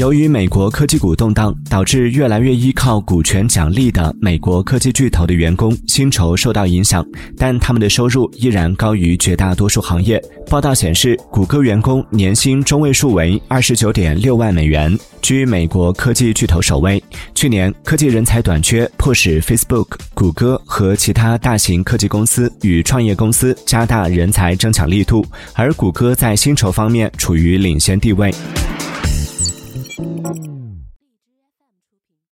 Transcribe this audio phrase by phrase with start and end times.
[0.00, 7.04] 由于美国科技股动荡，导致越来越依靠股权奖励的美国科技巨头的员工薪酬受到影响，
[7.36, 10.18] 但他们的收入依然高于绝大多数行业。
[10.48, 17.02] 报道显示，谷歌员工年薪中位数为二十九点六万美元，居美国科技巨头首位。
[17.34, 25.22] 去年，科技人才短缺迫使 Facebook、谷歌和其他大型科技公司与创业公司加大人才争抢力度，
[25.52, 28.32] 而谷歌在薪酬方面处于领先地位。
[30.00, 30.59] Música